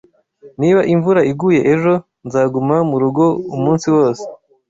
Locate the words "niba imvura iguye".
0.61-1.59